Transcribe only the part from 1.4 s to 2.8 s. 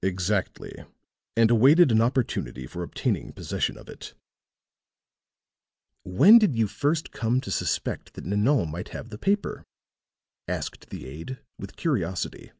awaited an opportunity